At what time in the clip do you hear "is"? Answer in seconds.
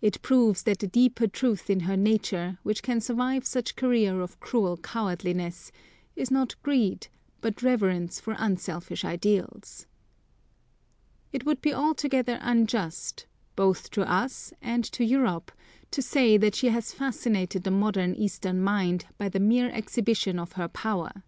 6.14-6.30